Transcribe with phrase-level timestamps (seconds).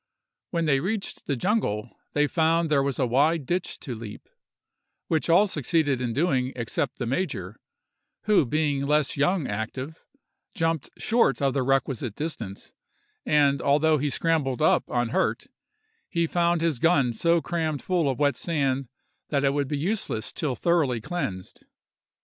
[0.49, 4.27] When they reached the jungle, they found there was a wide ditch to leap,
[5.09, 7.59] which all succeeded in doing except the major,
[8.23, 10.03] who being less young active,
[10.55, 12.73] jumped short of the requisite distance;
[13.27, 15.45] and although he scrambled up unhurt,
[16.09, 18.87] he found his gun so crammed full of wet sand
[19.29, 21.63] that it would be useless till thoroughly cleansed.